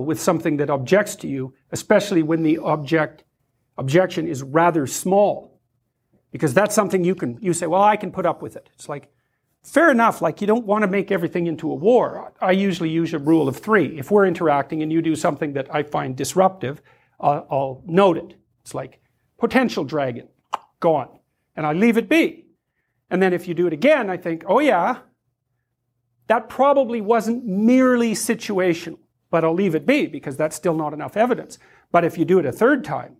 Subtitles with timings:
[0.00, 3.24] with something that objects to you, especially when the object
[3.78, 5.60] objection is rather small.
[6.30, 8.70] Because that's something you can you say, well, I can put up with it.
[8.74, 9.12] It's like,
[9.62, 12.32] fair enough, like you don't want to make everything into a war.
[12.40, 13.98] I usually use a rule of three.
[13.98, 16.80] If we're interacting and you do something that I find disruptive,
[17.20, 18.34] I'll note it.
[18.62, 19.00] It's like
[19.38, 20.28] potential dragon,
[20.80, 21.18] gone.
[21.54, 22.46] And I leave it be.
[23.10, 24.98] And then if you do it again, I think, oh yeah,
[26.28, 28.98] that probably wasn't merely situational,
[29.32, 31.58] but I'll leave it be because that's still not enough evidence.
[31.90, 33.16] But if you do it a third time,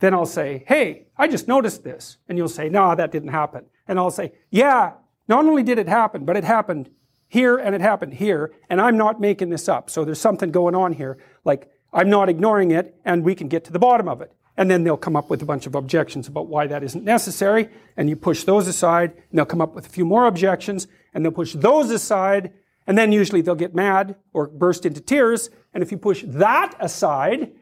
[0.00, 2.18] then I'll say, hey, I just noticed this.
[2.28, 3.64] And you'll say, no, that didn't happen.
[3.86, 4.94] And I'll say, yeah,
[5.28, 6.90] not only did it happen, but it happened
[7.28, 9.90] here and it happened here, and I'm not making this up.
[9.90, 11.18] So there's something going on here.
[11.44, 14.32] Like, I'm not ignoring it, and we can get to the bottom of it.
[14.56, 17.68] And then they'll come up with a bunch of objections about why that isn't necessary,
[17.96, 21.24] and you push those aside, and they'll come up with a few more objections, and
[21.24, 22.52] they'll push those aside,
[22.88, 26.74] and then usually they'll get mad or burst into tears, and if you push that
[26.80, 27.52] aside,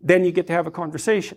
[0.00, 1.36] then you get to have a conversation.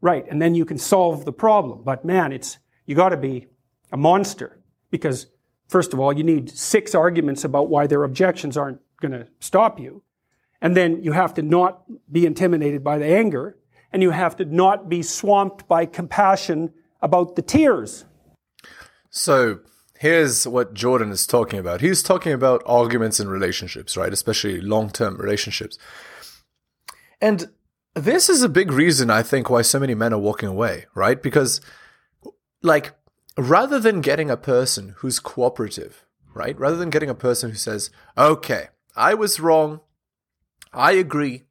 [0.00, 1.82] Right, and then you can solve the problem.
[1.82, 3.48] But man, it's, you gotta be
[3.90, 5.26] a monster because
[5.68, 10.04] first of all, you need six arguments about why their objections aren't gonna stop you.
[10.60, 13.58] And then you have to not be intimidated by the anger
[13.92, 18.04] and you have to not be swamped by compassion about the tears.
[19.10, 19.58] So
[20.02, 21.80] here's what Jordan is talking about.
[21.80, 24.12] He's talking about arguments in relationships, right?
[24.12, 25.78] Especially long term relationships.
[27.20, 27.48] And
[27.94, 31.22] this is a big reason I think why so many men are walking away, right?
[31.22, 31.60] Because,
[32.62, 32.94] like,
[33.38, 36.58] rather than getting a person who's cooperative, right?
[36.58, 39.82] Rather than getting a person who says, okay, I was wrong,
[40.72, 41.44] I agree,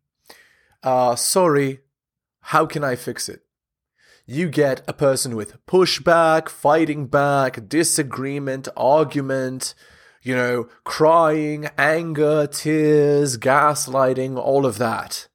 [0.83, 1.80] uh, sorry,
[2.41, 3.43] how can I fix it?
[4.31, 9.75] You get a person with pushback, fighting back, disagreement, argument,
[10.21, 15.27] you know, crying, anger, tears, gaslighting, all of that.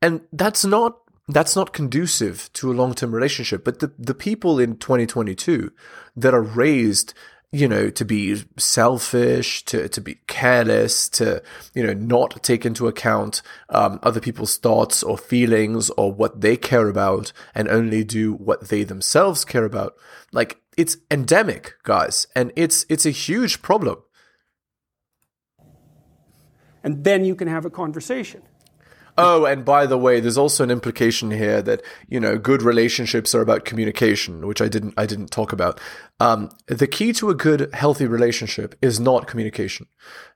[0.00, 3.62] And that's not that's not conducive to a long-term relationship.
[3.62, 5.70] But the, the people in 2022
[6.16, 7.12] that are raised,
[7.52, 11.42] you know, to be selfish, to, to be careless, to,
[11.74, 16.56] you know, not take into account um, other people's thoughts or feelings or what they
[16.56, 19.94] care about and only do what they themselves care about.
[20.32, 23.98] Like it's endemic, guys, and it's it's a huge problem.
[26.82, 28.42] And then you can have a conversation.
[29.18, 33.34] Oh, and by the way, there's also an implication here that you know good relationships
[33.34, 35.78] are about communication, which I didn't I didn't talk about.
[36.18, 39.86] Um, the key to a good healthy relationship is not communication.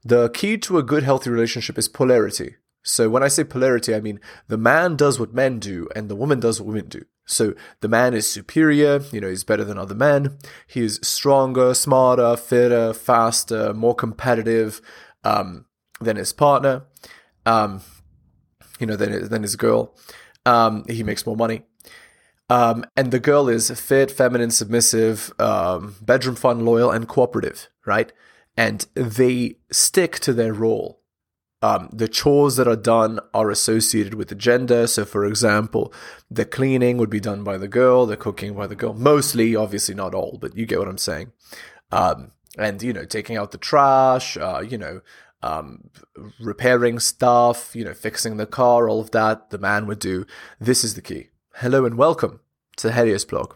[0.05, 2.57] The key to a good healthy relationship is polarity.
[2.83, 6.17] So when I say polarity, I mean the man does what men do and the
[6.17, 7.05] woman does what women do.
[7.27, 10.39] So the man is superior, you know, he's better than other men.
[10.67, 14.81] He is stronger, smarter, fitter, faster, more competitive
[15.25, 15.65] um,
[16.01, 16.85] than his partner.
[17.45, 17.81] Um,
[18.79, 19.95] you know, than than his girl.
[20.45, 21.63] Um, he makes more money.
[22.49, 28.13] Um, and the girl is fit, feminine, submissive, um, bedroom fun, loyal, and cooperative, right?
[28.57, 31.01] And they stick to their role.
[31.63, 34.87] Um, the chores that are done are associated with the gender.
[34.87, 35.93] So, for example,
[36.31, 38.95] the cleaning would be done by the girl, the cooking by the girl.
[38.95, 41.33] Mostly, obviously, not all, but you get what I'm saying.
[41.91, 45.01] Um, and you know, taking out the trash, uh, you know,
[45.43, 45.91] um,
[46.41, 50.27] repairing stuff, you know, fixing the car, all of that, the man would do.
[50.61, 51.29] This is the key.
[51.57, 52.41] Hello and welcome
[52.77, 53.55] to the Helios blog.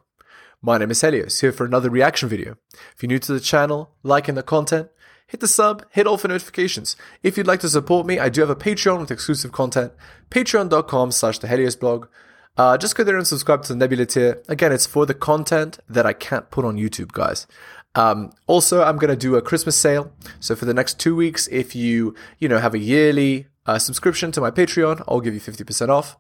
[0.63, 2.57] My name is Helios, here for another reaction video.
[2.95, 4.89] If you're new to the channel, liking the content,
[5.27, 6.97] hit the sub, hit all for notifications.
[7.23, 9.93] If you'd like to support me, I do have a Patreon with exclusive content,
[10.31, 12.09] patreon.com slash the Helios blog.
[12.57, 14.43] Uh, just go there and subscribe to the Nebula tier.
[14.49, 17.47] Again, it's for the content that I can't put on YouTube, guys.
[17.95, 20.12] Um, also, I'm going to do a Christmas sale.
[20.39, 24.33] So for the next two weeks, if you you know have a yearly uh, subscription
[24.33, 26.17] to my Patreon, I'll give you 50% off.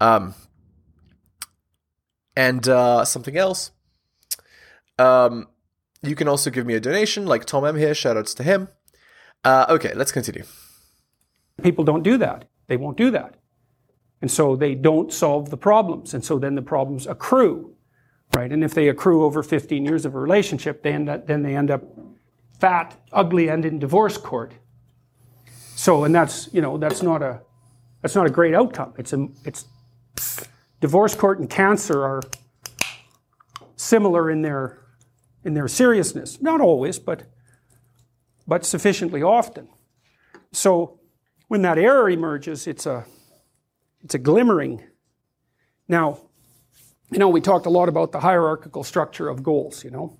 [0.00, 0.34] Um,
[2.36, 3.70] and uh, something else.
[4.98, 5.48] Um,
[6.02, 7.92] you can also give me a donation, like Tom M here.
[7.92, 8.68] Shoutouts to him.
[9.44, 10.44] Uh, okay, let's continue.
[11.62, 12.44] People don't do that.
[12.66, 13.36] They won't do that.
[14.20, 16.14] And so they don't solve the problems.
[16.14, 17.75] And so then the problems accrue
[18.34, 18.50] right?
[18.52, 21.56] And if they accrue over 15 years of a relationship, they end up, then they
[21.56, 21.82] end up
[22.58, 24.52] fat, ugly, and in divorce court.
[25.74, 27.42] So, and that's you know that's not a
[28.02, 28.94] that's not a great outcome.
[28.98, 29.66] It's a it's
[30.80, 32.22] divorce court and cancer are
[33.76, 34.78] similar in their
[35.44, 36.40] in their seriousness.
[36.40, 37.24] Not always, but
[38.46, 39.68] but sufficiently often.
[40.52, 41.00] So
[41.48, 43.04] when that error emerges, it's a
[44.02, 44.82] it's a glimmering.
[45.88, 46.18] Now,
[47.10, 50.18] you know, we talked a lot about the hierarchical structure of goals, you know.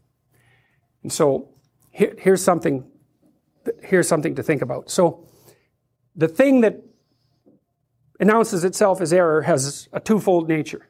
[1.02, 1.48] And so
[1.90, 2.84] here, here's something
[3.82, 4.90] here's something to think about.
[4.90, 5.26] So
[6.14, 6.82] the thing that
[8.20, 10.88] announces itself as error has a twofold nature.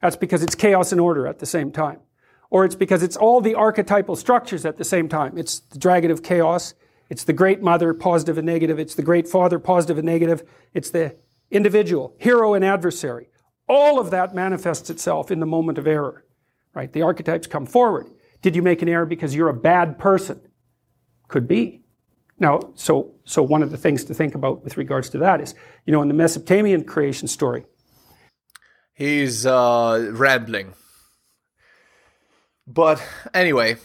[0.00, 2.00] That's because it's chaos and order at the same time.
[2.50, 5.38] Or it's because it's all the archetypal structures at the same time.
[5.38, 6.74] It's the dragon of chaos.
[7.08, 8.78] It's the great mother, positive and negative.
[8.78, 10.42] It's the great father, positive and negative.
[10.74, 11.16] It's the
[11.50, 13.28] individual, hero and adversary.
[13.68, 16.24] All of that manifests itself in the moment of error,
[16.74, 16.92] right?
[16.92, 18.08] The archetypes come forward.
[18.42, 20.40] Did you make an error because you're a bad person?
[21.28, 21.84] Could be.
[22.38, 25.54] Now, so, so one of the things to think about with regards to that is,
[25.86, 27.64] you know, in the Mesopotamian creation story.
[28.94, 30.74] He's uh, rambling.
[32.66, 33.76] But anyway,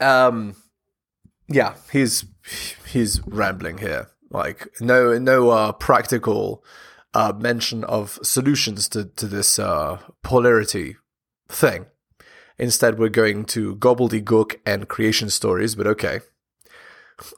[0.00, 0.56] um,
[1.48, 2.24] yeah, he's
[2.86, 4.10] he's rambling here.
[4.30, 6.62] Like no no uh, practical
[7.18, 10.96] uh, mention of solutions to to this uh, polarity
[11.48, 11.86] thing.
[12.58, 15.74] Instead, we're going to gobbledygook and creation stories.
[15.74, 16.20] But okay,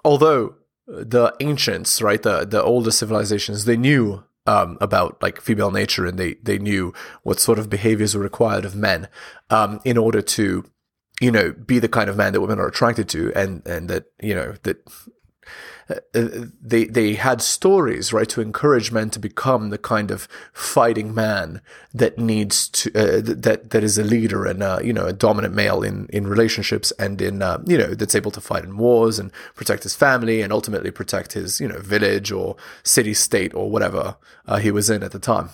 [0.04, 0.56] although
[0.86, 6.18] the ancients, right, the the older civilizations, they knew um, about like female nature and
[6.18, 6.92] they they knew
[7.22, 9.08] what sort of behaviors were required of men
[9.48, 10.64] um, in order to
[11.22, 14.04] you know be the kind of man that women are attracted to and and that
[14.20, 14.76] you know that
[16.12, 21.60] they they had stories right to encourage men to become the kind of fighting man
[21.92, 25.54] that needs to uh, that that is a leader and uh, you know a dominant
[25.54, 29.18] male in in relationships and in uh, you know that's able to fight in wars
[29.18, 33.70] and protect his family and ultimately protect his you know village or city state or
[33.70, 34.16] whatever
[34.46, 35.50] uh, he was in at the time.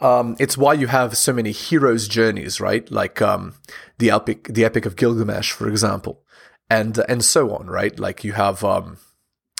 [0.00, 2.90] Um, it's why you have so many heroes' journeys, right?
[2.90, 3.54] Like um,
[3.98, 6.23] the epic, the Epic of Gilgamesh, for example
[6.70, 7.98] and and so on, right?
[7.98, 8.98] Like you have um,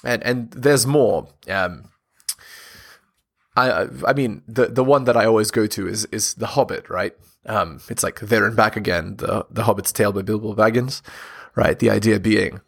[0.05, 1.29] and and there's more.
[1.49, 1.91] Um,
[3.57, 6.89] I I mean the the one that I always go to is is the Hobbit,
[6.91, 7.15] right?
[7.47, 11.03] Um, it's like there and back again, the the Hobbit's tale by Bilbo Baggins,
[11.55, 11.79] right?
[11.79, 12.61] The idea being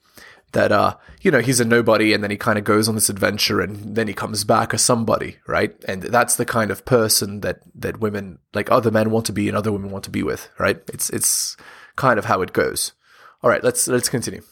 [0.52, 3.10] that uh you know he's a nobody and then he kind of goes on this
[3.10, 7.40] adventure and then he comes back as somebody right and that's the kind of person
[7.40, 10.22] that that women like other men want to be and other women want to be
[10.22, 11.56] with right it's it's
[11.96, 12.92] kind of how it goes
[13.46, 14.42] all right, let's let's continue.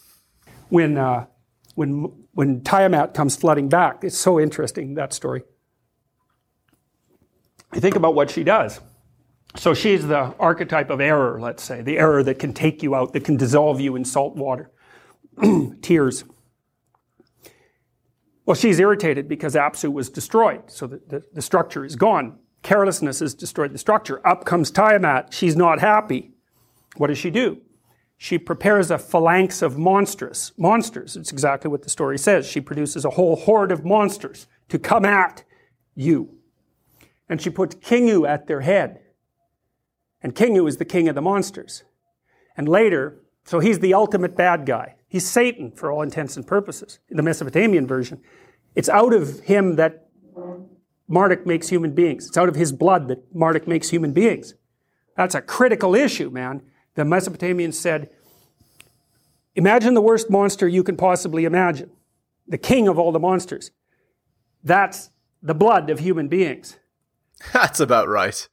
[0.69, 1.26] When uh,
[1.75, 5.43] when when Tiamat comes flooding back, it's so interesting that story.
[7.73, 8.81] I think about what she does.
[9.56, 13.14] So she's the archetype of error, let's say, the error that can take you out,
[13.14, 14.70] that can dissolve you in salt water,
[15.82, 16.23] tears.
[18.47, 22.38] Well, she's irritated because Apsu was destroyed, so the, the, the structure is gone.
[22.62, 24.25] Carelessness has destroyed the structure.
[24.25, 25.35] Up comes Tiamat.
[25.35, 26.31] She's not happy.
[26.97, 27.61] What does she do?
[28.16, 30.52] She prepares a phalanx of monsters.
[30.56, 31.16] Monsters.
[31.16, 32.46] It's exactly what the story says.
[32.46, 35.44] She produces a whole horde of monsters to come at
[35.94, 36.37] you.
[37.28, 39.00] And she puts Kingu at their head.
[40.22, 41.84] And Kingu is the king of the monsters.
[42.56, 44.94] And later, so he's the ultimate bad guy.
[45.08, 46.99] He's Satan for all intents and purposes.
[47.11, 48.20] In the Mesopotamian version,
[48.75, 50.08] it's out of him that
[51.08, 52.28] Marduk makes human beings.
[52.28, 54.55] It's out of his blood that Marduk makes human beings.
[55.16, 56.62] That's a critical issue, man
[56.94, 58.11] the Mesopotamians said,
[59.56, 61.91] Imagine the worst monster you can possibly imagine,
[62.46, 63.70] the king of all the monsters.
[64.62, 65.11] That's
[65.43, 66.79] the blood of human beings.
[67.52, 68.49] That's about right.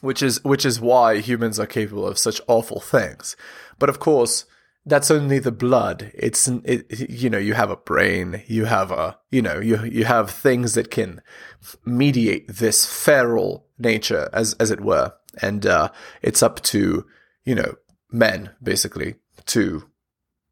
[0.00, 3.36] Which is which is why humans are capable of such awful things.
[3.80, 4.44] But of course,
[4.86, 6.12] that's only the blood.
[6.14, 10.04] It's it, you know you have a brain, you have a you know you you
[10.04, 11.20] have things that can
[11.84, 15.88] mediate this feral nature, as as it were and uh,
[16.22, 17.06] it's up to
[17.44, 17.74] you know
[18.10, 19.84] men basically to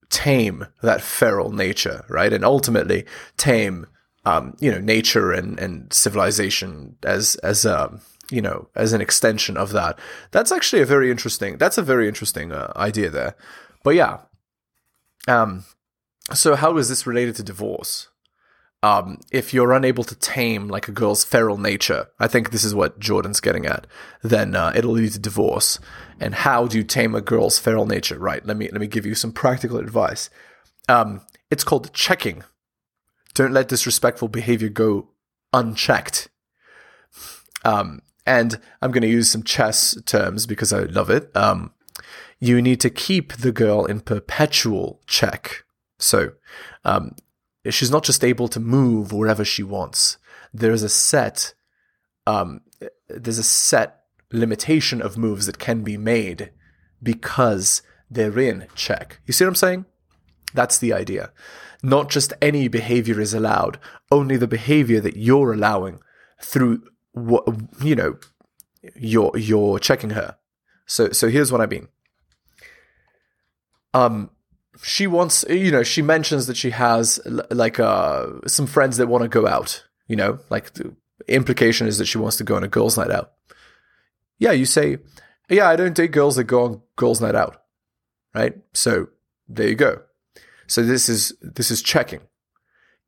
[0.09, 3.07] tame that feral nature, right, and ultimately
[3.37, 3.87] tame
[4.25, 9.01] um, you know nature and and civilization as as a um, you know as an
[9.01, 9.99] extension of that.
[10.31, 11.59] That's actually a very interesting.
[11.59, 13.35] That's a very interesting uh, idea there.
[13.83, 14.19] But yeah,
[15.27, 15.65] um,
[16.35, 18.10] so how is this related to divorce?
[18.83, 22.75] Um, if you're unable to tame like a girl's feral nature, I think this is
[22.75, 23.87] what Jordan's getting at,
[24.23, 25.79] then uh, it'll lead to divorce.
[26.19, 28.19] And how do you tame a girl's feral nature?
[28.19, 28.45] Right.
[28.45, 30.31] Let me let me give you some practical advice.
[30.89, 31.21] Um,
[31.51, 32.43] it's called checking.
[33.35, 35.11] Don't let disrespectful behavior go
[35.53, 36.29] unchecked.
[37.65, 41.35] Um, and I'm going to use some chess terms because I love it.
[41.37, 41.73] Um,
[42.39, 45.65] you need to keep the girl in perpetual check.
[45.99, 46.33] So,
[46.85, 47.15] um,
[47.69, 50.19] she's not just able to move wherever she wants.
[50.53, 51.55] There's a set,
[52.27, 52.63] um,
[53.09, 56.51] there's a set limitation of moves that can be made
[57.03, 59.21] because they're in check.
[59.27, 59.85] You see what I'm saying?
[60.55, 61.33] That's the idea.
[61.83, 63.79] Not just any behavior is allowed,
[64.11, 66.01] only the behavior that you're allowing
[66.41, 67.45] through what
[67.83, 68.19] you know,
[68.97, 70.37] you're you're checking her.
[70.87, 71.89] So so here's what I mean.
[73.95, 74.31] Um
[74.83, 77.21] she wants, you know, she mentions that she has
[77.51, 79.85] like uh, some friends that want to go out.
[80.07, 80.95] You know, like the
[81.29, 83.33] implication is that she wants to go on a girls' night out.
[84.39, 84.99] Yeah, you say,
[85.49, 87.63] yeah, I don't date girls that go on girls' night out,
[88.35, 88.57] right?
[88.73, 89.09] So
[89.49, 90.03] there you go.
[90.67, 92.21] So this is this is checking.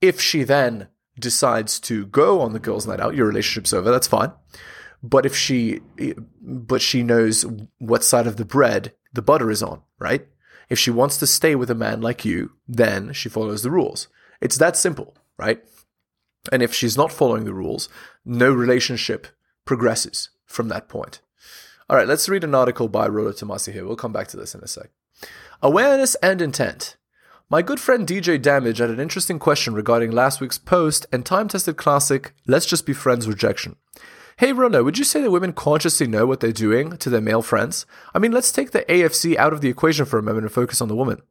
[0.01, 0.89] If she then
[1.19, 3.91] decides to go on the girls' night out, your relationship's over.
[3.91, 4.33] That's fine.
[5.03, 5.81] But if she,
[6.41, 7.45] but she knows
[7.79, 10.27] what side of the bread the butter is on, right?
[10.73, 14.09] If she wants to stay with a man like you, then she follows the rules.
[14.41, 15.63] It's that simple, right?
[16.51, 17.91] And if she's not following the rules,
[18.25, 19.27] no relationship
[19.67, 21.21] progresses from that point.
[21.91, 23.85] All right, let's read an article by Rollo Tomassi here.
[23.85, 24.89] We'll come back to this in a sec.
[25.61, 26.97] Awareness and intent.
[27.51, 31.49] My good friend DJ Damage had an interesting question regarding last week's post and time
[31.49, 33.77] tested classic Let's Just Be Friends rejection.
[34.43, 37.43] Hey Rollo, would you say that women consciously know what they're doing to their male
[37.43, 37.87] friends?
[38.13, 40.81] I mean, let's take the AFC out of the equation for a moment and focus
[40.81, 41.23] on the woman.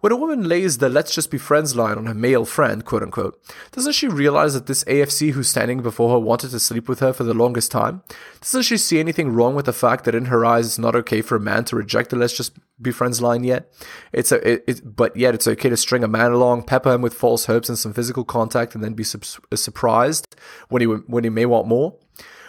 [0.00, 3.02] When a woman lays the let's just be friends line on her male friend, quote
[3.02, 3.38] unquote,
[3.72, 7.12] doesn't she realize that this AFC who's standing before her wanted to sleep with her
[7.12, 8.02] for the longest time?
[8.40, 11.20] Doesn't she see anything wrong with the fact that in her eyes it's not okay
[11.20, 13.70] for a man to reject the let's just be friends line yet?
[14.10, 17.02] It's a, it, it, but yet it's okay to string a man along, pepper him
[17.02, 19.20] with false hopes and some physical contact, and then be su-
[19.54, 20.34] surprised
[20.70, 21.98] when he when he may want more.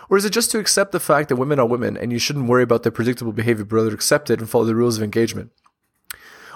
[0.09, 2.47] Or is it just to accept the fact that women are women and you shouldn't
[2.47, 5.51] worry about their predictable behavior, but rather accept it and follow the rules of engagement?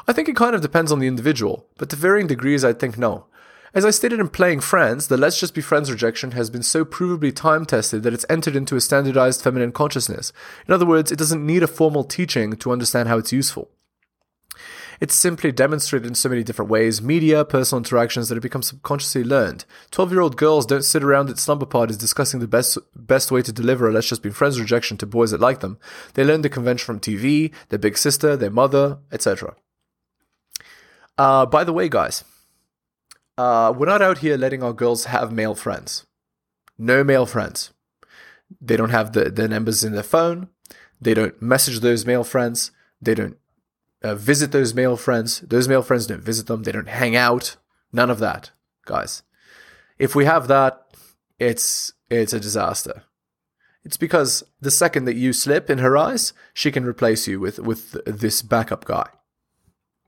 [0.07, 2.97] I think it kind of depends on the individual, but to varying degrees, I think
[2.97, 3.25] no.
[3.71, 6.83] As I stated in Playing Friends, the Let's Just Be Friends rejection has been so
[6.83, 10.33] provably time tested that it's entered into a standardized feminine consciousness.
[10.67, 13.69] In other words, it doesn't need a formal teaching to understand how it's useful.
[14.99, 19.23] It's simply demonstrated in so many different ways media, personal interactions that it becomes subconsciously
[19.23, 19.65] learned.
[19.91, 23.41] 12 year old girls don't sit around at slumber parties discussing the best, best way
[23.41, 25.77] to deliver a let's just be friends rejection to boys that like them.
[26.15, 29.55] They learn the convention from TV, their big sister, their mother, etc.
[31.17, 32.23] Uh, by the way, guys,
[33.37, 36.05] uh, we're not out here letting our girls have male friends.
[36.77, 37.71] No male friends.
[38.59, 40.49] They don't have the, the numbers in their phone.
[40.99, 42.71] They don't message those male friends.
[43.01, 43.37] They don't
[44.03, 45.41] uh, visit those male friends.
[45.41, 46.63] Those male friends don't visit them.
[46.63, 47.57] They don't hang out.
[47.91, 48.51] None of that,
[48.85, 49.23] guys.
[49.97, 50.85] If we have that,
[51.37, 53.03] it's it's a disaster.
[53.83, 57.59] It's because the second that you slip in her eyes, she can replace you with
[57.59, 59.09] with this backup guy.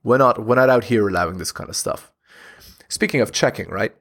[0.04, 2.12] We're not we're not out here allowing this kind of stuff.
[2.90, 3.96] Speaking of checking, right?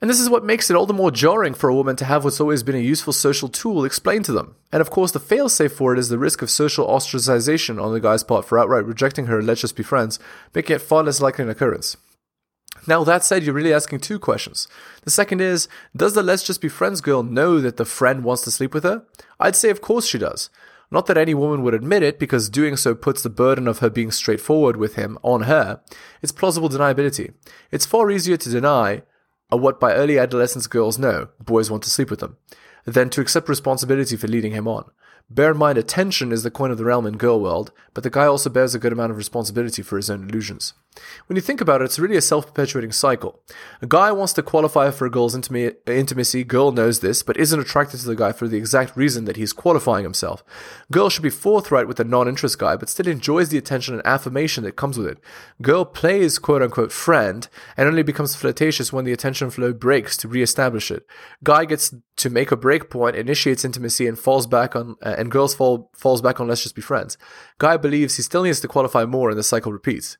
[0.00, 2.22] And this is what makes it all the more jarring for a woman to have
[2.22, 4.54] what's always been a useful social tool explained to them.
[4.70, 8.00] And of course, the failsafe for it is the risk of social ostracization on the
[8.00, 10.20] guy's part for outright rejecting her, let's just be friends,
[10.54, 11.96] making it far less likely an occurrence.
[12.86, 14.68] Now, that said, you're really asking two questions.
[15.02, 18.44] The second is Does the let's just be friends girl know that the friend wants
[18.44, 19.04] to sleep with her?
[19.40, 20.48] I'd say, of course, she does.
[20.90, 23.90] Not that any woman would admit it, because doing so puts the burden of her
[23.90, 25.80] being straightforward with him on her.
[26.22, 27.34] It's plausible deniability.
[27.70, 29.02] It's far easier to deny
[29.50, 32.36] are what by early adolescence girls know boys want to sleep with them,
[32.84, 34.90] than to accept responsibility for leading him on.
[35.30, 38.08] Bear in mind, attention is the coin of the realm in girl world, but the
[38.08, 40.72] guy also bears a good amount of responsibility for his own illusions.
[41.26, 43.42] When you think about it, it's really a self perpetuating cycle.
[43.82, 48.00] A guy wants to qualify for a girl's intimacy, girl knows this, but isn't attracted
[48.00, 50.42] to the guy for the exact reason that he's qualifying himself.
[50.90, 54.06] Girl should be forthright with the non interest guy, but still enjoys the attention and
[54.06, 55.18] affirmation that comes with it.
[55.60, 60.28] Girl plays quote unquote friend and only becomes flirtatious when the attention flow breaks to
[60.28, 61.06] re establish it.
[61.44, 65.30] Guy gets to make a break point, initiates intimacy, and falls back on, uh, and
[65.30, 67.16] girls fall falls back on let's just be friends.
[67.58, 70.18] Guy believes he still needs to qualify more, and the cycle repeats.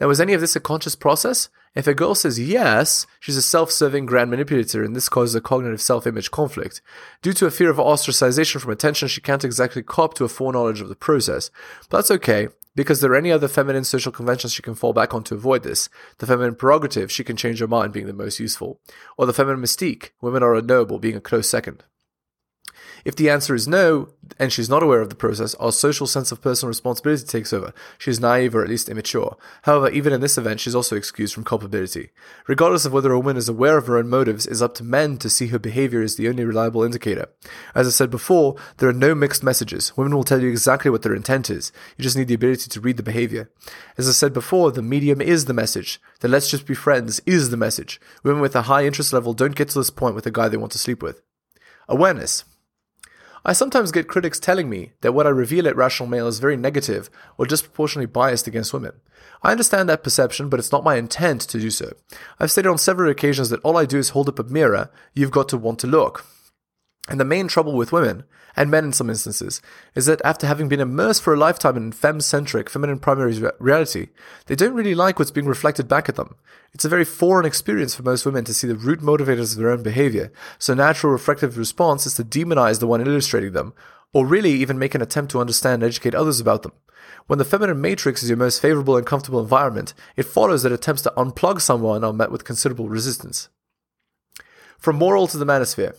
[0.00, 1.48] Now, is any of this a conscious process?
[1.74, 5.40] If a girl says yes, she's a self serving grand manipulator, and this causes a
[5.40, 6.80] cognitive self image conflict.
[7.22, 10.80] Due to a fear of ostracization from attention, she can't exactly cop to a foreknowledge
[10.80, 11.50] of the process.
[11.88, 15.12] But that's okay, because there are any other feminine social conventions she can fall back
[15.12, 15.88] on to avoid this.
[16.18, 18.80] The feminine prerogative, she can change her mind being the most useful.
[19.16, 21.82] Or the feminine mystique, women are unknowable being a close second.
[23.04, 26.30] If the answer is no, and she's not aware of the process, our social sense
[26.30, 27.72] of personal responsibility takes over.
[27.98, 29.36] She's naive or at least immature.
[29.62, 32.10] However, even in this event, she's also excused from culpability.
[32.46, 35.16] Regardless of whether a woman is aware of her own motives, is up to men
[35.18, 37.28] to see her behavior as the only reliable indicator.
[37.74, 39.96] As I said before, there are no mixed messages.
[39.96, 41.72] Women will tell you exactly what their intent is.
[41.96, 43.50] You just need the ability to read the behavior.
[43.96, 46.00] As I said before, the medium is the message.
[46.20, 48.00] The let's just be friends is the message.
[48.22, 50.56] Women with a high interest level don't get to this point with a guy they
[50.56, 51.22] want to sleep with.
[51.88, 52.44] Awareness.
[53.44, 56.56] I sometimes get critics telling me that what I reveal at Rational Male is very
[56.56, 58.92] negative or disproportionately biased against women.
[59.42, 61.92] I understand that perception, but it's not my intent to do so.
[62.40, 65.30] I've stated on several occasions that all I do is hold up a mirror, you've
[65.30, 66.24] got to want to look.
[67.08, 68.24] And the main trouble with women,
[68.54, 69.62] and men in some instances,
[69.94, 74.08] is that after having been immersed for a lifetime in femme-centric, feminine primary re- reality,
[74.46, 76.36] they don't really like what's being reflected back at them.
[76.74, 79.70] It's a very foreign experience for most women to see the root motivators of their
[79.70, 83.72] own behavior, so natural reflective response is to demonize the one illustrating them,
[84.12, 86.72] or really even make an attempt to understand and educate others about them.
[87.26, 91.02] When the feminine matrix is your most favorable and comfortable environment, it follows that attempts
[91.02, 93.48] to unplug someone are met with considerable resistance.
[94.78, 95.96] From moral to the manosphere.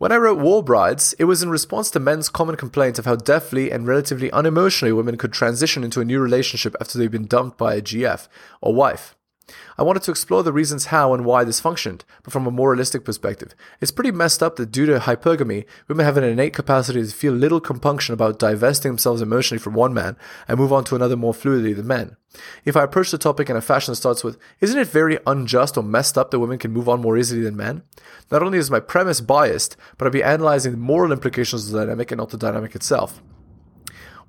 [0.00, 3.16] When I wrote War Brides, it was in response to men's common complaint of how
[3.16, 7.58] deftly and relatively unemotionally women could transition into a new relationship after they've been dumped
[7.58, 8.26] by a GF
[8.62, 9.14] or wife.
[9.78, 13.04] I wanted to explore the reasons how and why this functioned, but from a moralistic
[13.04, 13.54] perspective.
[13.80, 17.32] It's pretty messed up that due to hypergamy, women have an innate capacity to feel
[17.32, 20.16] little compunction about divesting themselves emotionally from one man
[20.48, 22.16] and move on to another more fluidly than men.
[22.64, 25.76] If I approach the topic in a fashion that starts with, isn't it very unjust
[25.76, 27.82] or messed up that women can move on more easily than men?
[28.30, 31.80] Not only is my premise biased, but I'll be analyzing the moral implications of the
[31.80, 33.20] dynamic and not the dynamic itself.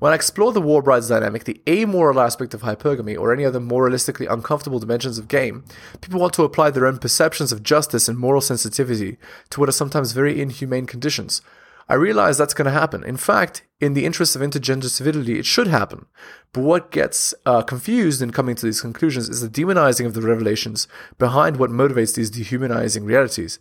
[0.02, 3.60] When I explore the war brides dynamic, the amoral aspect of hypergamy, or any other
[3.60, 5.64] moralistically uncomfortable dimensions of game,
[6.02, 9.20] people want to apply their own perceptions of justice and moral sensitivity
[9.52, 11.44] to what are sometimes very inhumane conditions.
[11.88, 13.04] I realize that's going to happen.
[13.04, 16.08] In fact, in the interest of intergender civility, it should happen.
[16.52, 20.22] But what gets uh, confused in coming to these conclusions is the demonizing of the
[20.24, 20.88] revelations
[21.20, 23.60] behind what motivates these dehumanizing realities.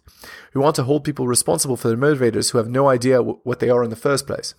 [0.55, 3.61] We want to hold people responsible for their motivators who have no idea w- what
[3.61, 4.55] they are in the first place.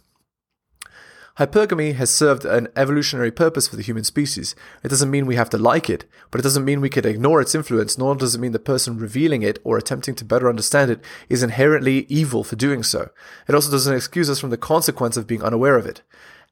[1.42, 4.54] Hypergamy has served an evolutionary purpose for the human species.
[4.84, 7.42] It doesn't mean we have to like it, but it doesn't mean we could ignore
[7.42, 10.92] its influence, nor does it mean the person revealing it or attempting to better understand
[10.92, 13.10] it is inherently evil for doing so.
[13.48, 16.04] It also doesn't excuse us from the consequence of being unaware of it.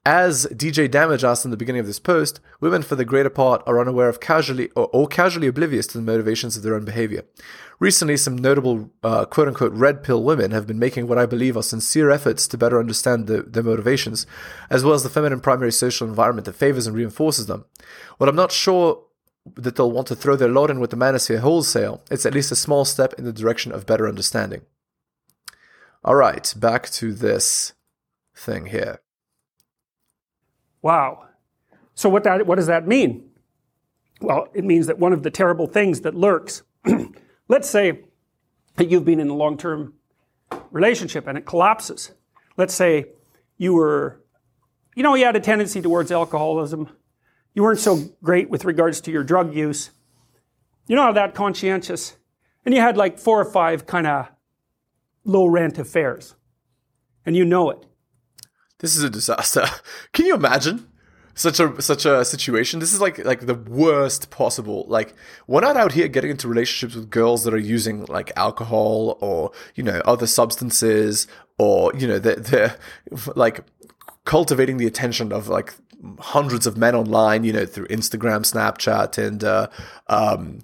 [0.06, 3.62] As DJ Damage asked in the beginning of this post, women for the greater part
[3.66, 7.24] are unaware of casually or, or casually oblivious to the motivations of their own behavior.
[7.78, 11.54] Recently, some notable uh, quote unquote red pill women have been making what I believe
[11.54, 14.26] are sincere efforts to better understand the, their motivations,
[14.70, 17.66] as well as the feminine primary social environment that favors and reinforces them.
[18.16, 19.02] What I'm not sure
[19.54, 22.52] that they'll want to throw their lot in with the manosphere wholesale, it's at least
[22.52, 24.62] a small step in the direction of better understanding.
[26.02, 27.74] All right, back to this
[28.34, 29.00] thing here.
[30.82, 31.26] Wow.
[31.94, 33.30] So what that what does that mean?
[34.20, 36.62] Well, it means that one of the terrible things that lurks,
[37.48, 38.00] let's say
[38.76, 39.94] that you've been in a long-term
[40.70, 42.12] relationship and it collapses.
[42.56, 43.06] Let's say
[43.56, 44.20] you were
[44.94, 46.88] you know, you had a tendency towards alcoholism.
[47.54, 49.90] You weren't so great with regards to your drug use.
[50.86, 52.16] You're not that conscientious.
[52.64, 54.28] And you had like four or five kind of
[55.24, 56.34] low rent affairs.
[57.24, 57.86] And you know it.
[58.80, 59.64] This is a disaster.
[60.12, 60.88] Can you imagine
[61.34, 62.80] such a such a situation?
[62.80, 64.84] This is like like the worst possible.
[64.88, 65.14] Like
[65.46, 69.52] we're not out here getting into relationships with girls that are using like alcohol or
[69.74, 71.26] you know other substances
[71.58, 72.76] or you know they're, they're
[73.36, 73.60] like
[74.24, 75.74] cultivating the attention of like
[76.18, 77.44] hundreds of men online.
[77.44, 79.68] You know through Instagram, Snapchat, and uh,
[80.08, 80.60] um,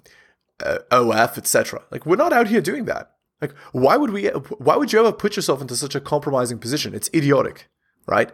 [0.65, 1.83] uh, OF, etc.
[1.91, 3.11] Like we're not out here doing that.
[3.41, 4.25] Like why would we?
[4.57, 6.95] Why would you ever put yourself into such a compromising position?
[6.95, 7.69] It's idiotic
[8.07, 8.31] right?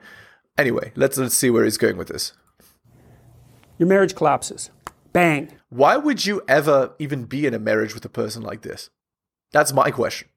[0.57, 2.33] Anyway, let's let's see where he's going with this.
[3.77, 4.69] Your marriage collapses.
[5.11, 5.51] Bang.
[5.69, 8.89] Why would you ever even be in a marriage with a person like this?
[9.51, 10.29] That's my question.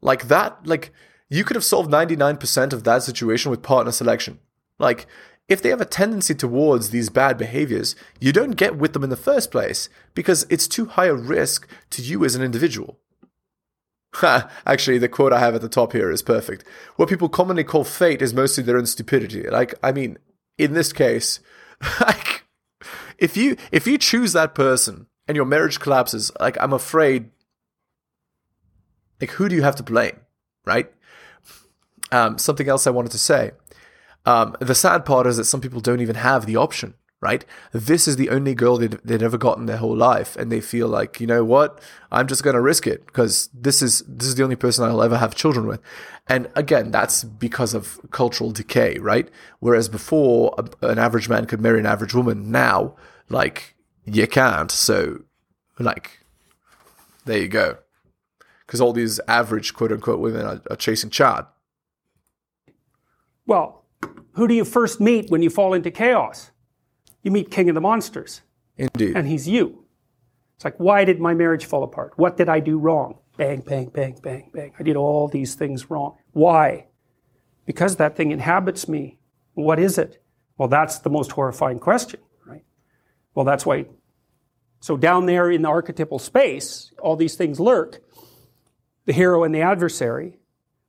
[0.00, 0.92] Like that, like
[1.28, 4.38] you could have solved 99% of that situation with partner selection.
[4.78, 5.06] Like
[5.48, 9.10] if they have a tendency towards these bad behaviors, you don't get with them in
[9.10, 12.98] the first place because it's too high a risk to you as an individual.
[14.66, 16.64] Actually, the quote I have at the top here is perfect.
[16.96, 19.48] What people commonly call fate is mostly their own stupidity.
[19.48, 20.18] Like, I mean,
[20.58, 21.40] in this case,
[22.00, 22.44] like,
[23.18, 27.30] if you if you choose that person and your marriage collapses, like, I'm afraid,
[29.20, 30.18] like, who do you have to blame,
[30.64, 30.92] right?
[32.12, 33.52] Um, something else I wanted to say.
[34.26, 37.44] Um, the sad part is that some people don't even have the option right?
[37.72, 40.88] This is the only girl they'd, they'd ever gotten their whole life, and they feel
[40.88, 41.80] like, you know what,
[42.10, 45.02] I'm just going to risk it because this is this is the only person I'll
[45.02, 45.80] ever have children with.
[46.28, 49.28] And again, that's because of cultural decay, right?
[49.58, 52.50] Whereas before, a, an average man could marry an average woman.
[52.50, 52.96] Now,
[53.28, 54.70] like you can't.
[54.70, 55.20] So,
[55.78, 56.20] like,
[57.24, 57.78] there you go.
[58.66, 61.46] Because all these average quote unquote women are, are chasing Chad.
[63.46, 63.84] Well,
[64.32, 66.50] who do you first meet when you fall into chaos?
[67.22, 68.42] You meet King of the Monsters.
[68.76, 69.16] Indeed.
[69.16, 69.84] And he's you.
[70.56, 72.12] It's like, why did my marriage fall apart?
[72.16, 73.18] What did I do wrong?
[73.36, 74.72] Bang, bang, bang, bang, bang.
[74.78, 76.16] I did all these things wrong.
[76.32, 76.86] Why?
[77.64, 79.18] Because that thing inhabits me.
[79.54, 80.22] What is it?
[80.58, 82.64] Well, that's the most horrifying question, right?
[83.34, 83.86] Well, that's why.
[84.80, 88.02] So down there in the archetypal space, all these things lurk.
[89.06, 90.38] The hero and the adversary.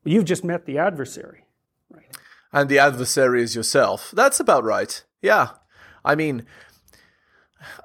[0.04, 1.46] Well, you've just met the adversary.
[1.90, 2.18] Right.
[2.52, 4.12] And the adversary is yourself.
[4.14, 5.04] That's about right.
[5.22, 5.52] Yeah.
[6.04, 6.46] I mean,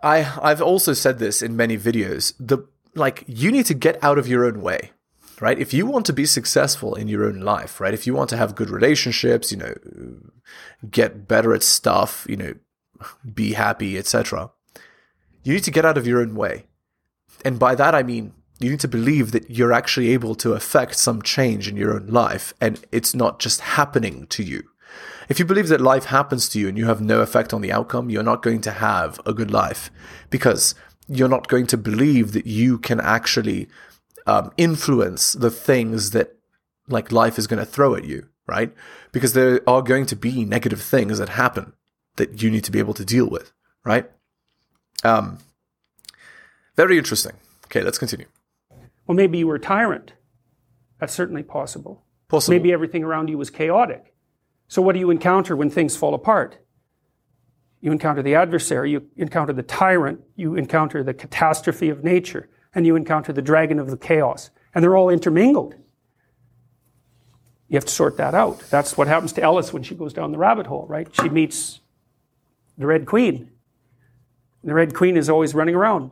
[0.02, 2.34] I I've also said this in many videos.
[2.38, 4.92] The like you need to get out of your own way.
[5.38, 5.58] Right?
[5.58, 7.92] If you want to be successful in your own life, right?
[7.92, 9.74] If you want to have good relationships, you know,
[10.90, 12.54] get better at stuff, you know,
[13.34, 14.50] be happy, etc.
[15.42, 16.64] You need to get out of your own way.
[17.44, 20.96] And by that I mean you need to believe that you're actually able to affect
[20.96, 24.62] some change in your own life and it's not just happening to you.
[25.28, 27.72] If you believe that life happens to you and you have no effect on the
[27.72, 29.90] outcome, you're not going to have a good life
[30.30, 30.74] because
[31.08, 33.68] you're not going to believe that you can actually
[34.26, 36.36] um, influence the things that
[36.88, 38.72] like life is going to throw at you, right?
[39.12, 41.72] Because there are going to be negative things that happen
[42.16, 43.52] that you need to be able to deal with,
[43.84, 44.10] right?
[45.04, 45.38] Um,
[46.76, 47.32] very interesting.
[47.66, 48.26] Okay, let's continue.
[49.06, 50.12] Well, maybe you were a tyrant.
[50.98, 52.02] That's certainly possible.
[52.28, 52.54] Possible.
[52.56, 54.14] Maybe everything around you was chaotic.
[54.68, 56.58] So, what do you encounter when things fall apart?
[57.80, 62.86] You encounter the adversary, you encounter the tyrant, you encounter the catastrophe of nature, and
[62.86, 64.50] you encounter the dragon of the chaos.
[64.74, 65.74] And they're all intermingled.
[67.68, 68.60] You have to sort that out.
[68.70, 71.08] That's what happens to Alice when she goes down the rabbit hole, right?
[71.14, 71.80] She meets
[72.78, 73.50] the Red Queen.
[74.62, 76.10] The Red Queen is always running around,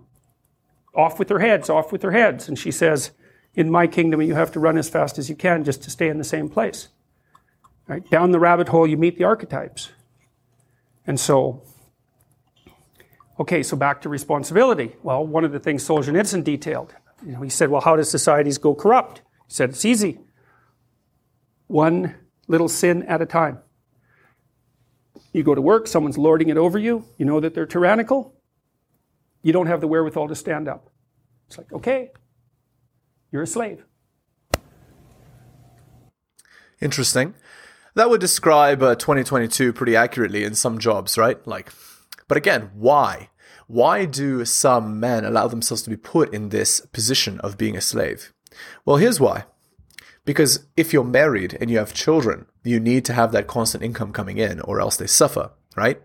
[0.95, 2.49] off with their heads, off with their heads.
[2.49, 3.11] And she says,
[3.55, 6.09] In my kingdom, you have to run as fast as you can just to stay
[6.09, 6.89] in the same place.
[7.87, 8.09] Right?
[8.11, 9.91] Down the rabbit hole, you meet the archetypes.
[11.07, 11.63] And so,
[13.39, 14.97] okay, so back to responsibility.
[15.03, 16.95] Well, one of the things Solzhenitsyn detailed,
[17.25, 19.19] you know, he said, well, how do societies go corrupt?
[19.47, 20.21] He said, it's easy.
[21.67, 22.15] One
[22.49, 23.59] little sin at a time.
[25.33, 28.35] You go to work, someone's lording it over you, you know that they're tyrannical,
[29.43, 30.91] you don't have the wherewithal to stand up.
[31.49, 32.13] It's like, okay,
[33.31, 33.85] you're a slave.
[36.81, 37.35] Interesting.
[37.95, 41.45] That would describe uh, 2022 pretty accurately in some jobs, right?
[41.47, 41.73] Like,
[42.27, 43.31] but again, why?
[43.67, 47.81] Why do some men allow themselves to be put in this position of being a
[47.81, 48.33] slave?
[48.85, 49.45] Well, here's why.
[50.25, 54.13] Because if you're married and you have children, you need to have that constant income
[54.13, 56.01] coming in or else they suffer, right?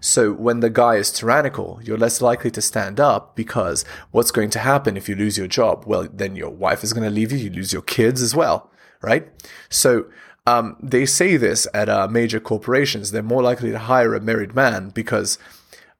[0.00, 4.50] So when the guy is tyrannical, you're less likely to stand up because what's going
[4.50, 5.84] to happen if you lose your job?
[5.86, 8.70] Well, then your wife is going to leave you, you lose your kids as well,
[9.02, 9.28] right?
[9.68, 10.06] So
[10.50, 13.10] um, they say this at uh, major corporations.
[13.10, 15.38] They're more likely to hire a married man because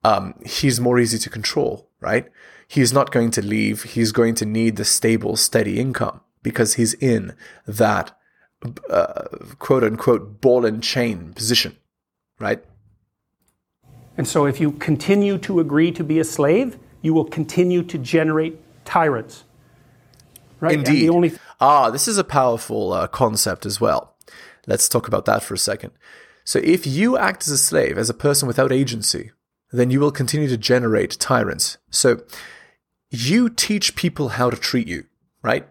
[0.03, 2.27] um, he's more easy to control, right?
[2.67, 3.83] He's not going to leave.
[3.83, 7.35] He's going to need the stable, steady income because he's in
[7.67, 8.17] that
[8.89, 9.25] uh,
[9.59, 11.77] quote unquote ball and chain position,
[12.39, 12.63] right?
[14.17, 17.99] And so if you continue to agree to be a slave, you will continue to
[17.99, 19.45] generate tyrants.
[20.61, 20.75] Right?
[20.75, 21.09] Indeed.
[21.09, 24.15] Only th- ah, this is a powerful uh, concept as well.
[24.67, 25.93] Let's talk about that for a second.
[26.45, 29.31] So if you act as a slave, as a person without agency,
[29.73, 31.79] then you will continue to generate tyrants.
[31.91, 32.23] So
[33.11, 35.05] you teach people how to treat you,
[35.43, 35.69] right?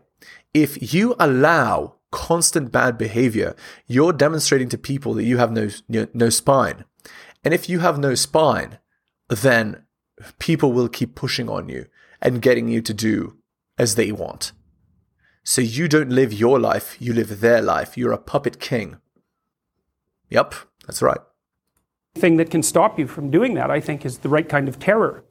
[0.53, 3.55] If you allow constant bad behavior,
[3.87, 6.85] you're demonstrating to people that you have no, no spine.
[7.43, 8.79] And if you have no spine,
[9.29, 9.83] then
[10.39, 11.85] people will keep pushing on you
[12.21, 13.37] and getting you to do
[13.77, 14.51] as they want.
[15.49, 17.97] So you don't live your life, you live their life.
[17.97, 18.97] You're a puppet king.
[20.29, 20.53] Yep,
[20.85, 21.17] that's right.
[22.13, 24.77] Thing that can stop you from doing that, I think, is the right kind of
[24.77, 25.25] terror.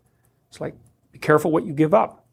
[0.49, 0.75] It's like,
[1.13, 2.27] be careful what you give up.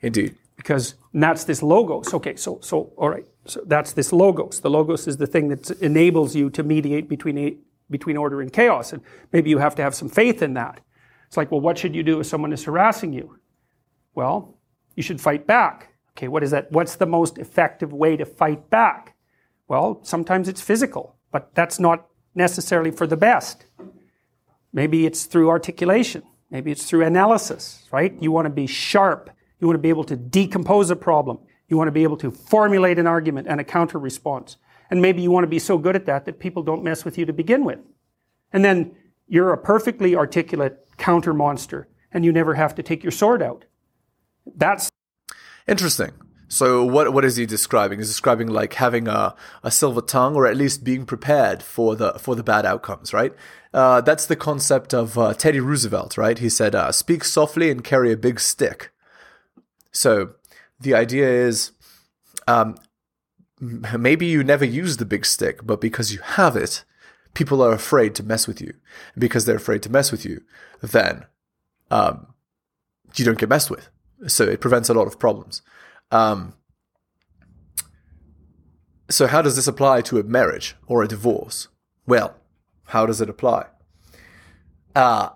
[0.00, 0.34] Indeed.
[0.56, 2.12] Because that's this logos.
[2.12, 3.26] Okay, so so all right.
[3.46, 4.58] So that's this logos.
[4.58, 7.56] The logos is the thing that enables you to mediate between a,
[7.90, 8.92] between order and chaos.
[8.92, 9.00] And
[9.32, 10.80] maybe you have to have some faith in that.
[11.28, 13.38] It's like, well, what should you do if someone is harassing you?
[14.16, 14.58] Well,
[14.96, 15.93] you should fight back.
[16.16, 16.70] Okay, what is that?
[16.70, 19.16] What's the most effective way to fight back?
[19.66, 23.66] Well, sometimes it's physical, but that's not necessarily for the best.
[24.72, 26.22] Maybe it's through articulation.
[26.50, 28.14] Maybe it's through analysis, right?
[28.20, 29.30] You want to be sharp.
[29.60, 31.38] You want to be able to decompose a problem.
[31.68, 34.56] You want to be able to formulate an argument and a counter response.
[34.90, 37.18] And maybe you want to be so good at that that people don't mess with
[37.18, 37.80] you to begin with.
[38.52, 38.94] And then
[39.26, 43.64] you're a perfectly articulate counter monster and you never have to take your sword out.
[44.54, 44.90] That's
[45.66, 46.12] Interesting.
[46.48, 47.98] So what what is he describing?
[47.98, 52.12] He's describing like having a, a silver tongue, or at least being prepared for the
[52.18, 53.32] for the bad outcomes, right?
[53.72, 56.38] Uh, that's the concept of uh, Teddy Roosevelt, right?
[56.38, 58.92] He said, uh, "Speak softly and carry a big stick."
[59.90, 60.34] So
[60.78, 61.72] the idea is,
[62.46, 62.76] um,
[63.60, 66.84] maybe you never use the big stick, but because you have it,
[67.32, 68.74] people are afraid to mess with you.
[69.18, 70.42] Because they're afraid to mess with you,
[70.82, 71.24] then
[71.90, 72.34] um,
[73.16, 73.88] you don't get messed with
[74.26, 75.62] so it prevents a lot of problems.
[76.10, 76.54] Um,
[79.10, 81.68] so how does this apply to a marriage or a divorce?
[82.06, 82.36] Well,
[82.86, 83.66] how does it apply?
[84.94, 85.30] Uh,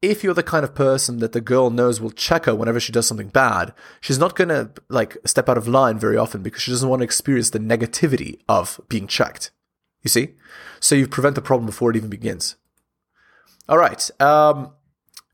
[0.00, 2.92] if you're the kind of person that the girl knows will check her whenever she
[2.92, 6.62] does something bad, she's not going to like step out of line very often because
[6.62, 9.50] she doesn't want to experience the negativity of being checked.
[10.02, 10.34] You see?
[10.78, 12.56] So you prevent the problem before it even begins.
[13.68, 14.08] All right.
[14.20, 14.72] Um,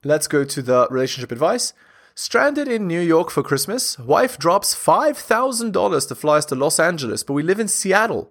[0.03, 1.75] let's go to the relationship advice.
[2.17, 7.25] Stranded in New York for Christmas, wife drops $5,000 to fly us to Los Angeles,
[7.25, 8.31] but we live in Seattle.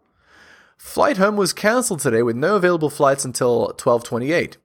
[0.78, 4.56] Flight home was cancelled today with no available flights until 1228.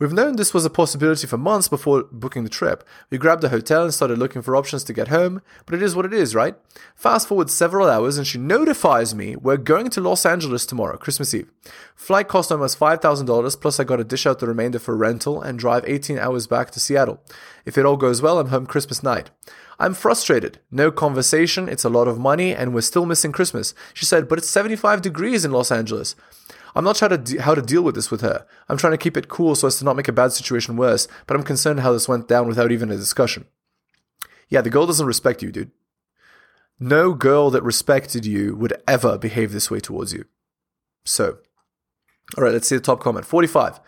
[0.00, 2.88] We've known this was a possibility for months before booking the trip.
[3.10, 5.94] We grabbed a hotel and started looking for options to get home, but it is
[5.94, 6.54] what it is, right?
[6.96, 11.34] Fast forward several hours and she notifies me we're going to Los Angeles tomorrow, Christmas
[11.34, 11.50] Eve.
[11.94, 15.58] Flight cost almost $5,000, plus I got to dish out the remainder for rental and
[15.58, 17.22] drive 18 hours back to Seattle.
[17.66, 19.28] If it all goes well, I'm home Christmas night.
[19.78, 20.60] I'm frustrated.
[20.70, 23.74] No conversation, it's a lot of money, and we're still missing Christmas.
[23.92, 26.16] She said, but it's 75 degrees in Los Angeles.
[26.74, 28.46] I'm not sure how to, de- how to deal with this with her.
[28.68, 31.08] I'm trying to keep it cool so as to not make a bad situation worse,
[31.26, 33.46] but I'm concerned how this went down without even a discussion.
[34.48, 35.70] Yeah, the girl doesn't respect you, dude.
[36.78, 40.24] No girl that respected you would ever behave this way towards you.
[41.04, 41.38] So,
[42.36, 43.26] all right, let's see the top comment.
[43.26, 43.80] 45.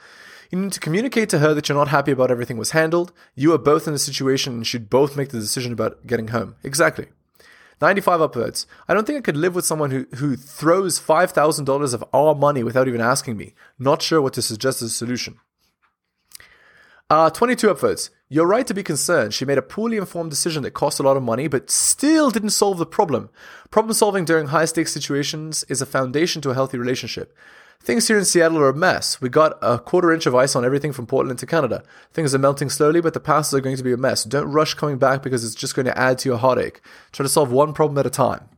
[0.51, 3.12] You need to communicate to her that you're not happy about everything was handled.
[3.35, 6.57] You are both in the situation and should both make the decision about getting home.
[6.62, 7.07] Exactly.
[7.83, 8.64] 95 upvotes.
[8.88, 12.62] I don't think I could live with someone who, who throws $5,000 of our money
[12.62, 13.55] without even asking me.
[13.79, 15.40] Not sure what to suggest as a solution.
[17.11, 18.09] Uh, 22 upvotes.
[18.29, 19.35] You're right to be concerned.
[19.35, 22.51] She made a poorly informed decision that cost a lot of money, but still didn't
[22.51, 23.29] solve the problem.
[23.71, 27.37] Problem solving during high stakes situations is a foundation to a healthy relationship.
[27.85, 29.21] Things here in Seattle are a mess.
[29.21, 31.83] We got a quarter inch of ice on everything from Portland to Canada.
[32.12, 34.23] Things are melting slowly, but the passes are going to be a mess.
[34.23, 36.81] Don't rush coming back because it's just going to add to your heartache.
[37.11, 38.49] Try to solve one problem at a time.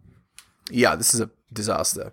[0.71, 2.13] Yeah, this is a disaster.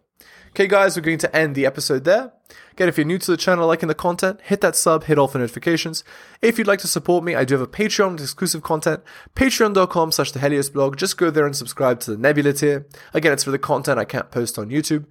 [0.51, 2.31] Okay, guys, we're going to end the episode there.
[2.71, 5.27] Again, if you're new to the channel, liking the content, hit that sub, hit all
[5.27, 6.05] for notifications.
[6.41, 9.01] If you'd like to support me, I do have a Patreon with exclusive content,
[9.35, 10.95] patreon.com slash the Helios blog.
[10.95, 12.85] Just go there and subscribe to the Nebula tier.
[13.13, 15.05] Again, it's for the content I can't post on YouTube.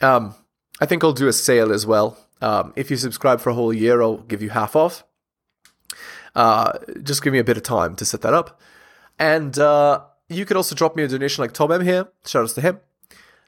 [0.00, 0.34] Um,
[0.80, 2.18] I think I'll do a sale as well.
[2.40, 5.04] Um, if you subscribe for a whole year, I'll give you half off.
[6.34, 8.60] Uh, just give me a bit of time to set that up.
[9.18, 12.08] And uh, you could also drop me a donation like Tom M here.
[12.26, 12.80] Shout outs to him.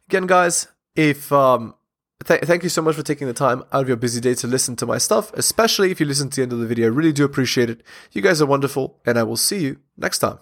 [0.09, 1.75] Again, guys, if um,
[2.25, 4.47] th- thank you so much for taking the time out of your busy day to
[4.47, 6.87] listen to my stuff, especially if you listen to the end of the video.
[6.87, 7.83] I really do appreciate it.
[8.13, 10.39] You guys are wonderful, and I will see you next time.